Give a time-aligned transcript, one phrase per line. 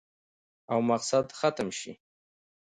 [0.71, 1.91] او مقصد ختم شي